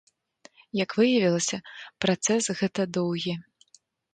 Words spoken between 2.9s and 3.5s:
доўгі.